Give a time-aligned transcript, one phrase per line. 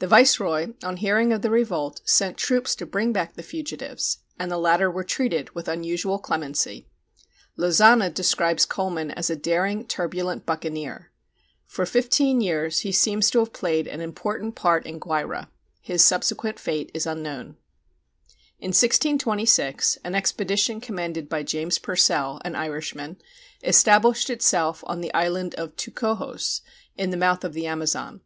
[0.00, 4.50] The viceroy, on hearing of the revolt, sent troops to bring back the fugitives, and
[4.52, 6.88] the latter were treated with unusual clemency.
[7.56, 11.10] Lozana describes Colman as a daring, turbulent buccaneer.
[11.64, 15.48] For fifteen years he seems to have played an important part in Guayra;
[15.80, 17.56] his subsequent fate is unknown.
[18.60, 23.16] In 1626 an expedition commanded by James Purcell, an Irishman,
[23.64, 26.60] established itself on the island of Tocujos,
[26.98, 28.20] in the mouth of the Amazon.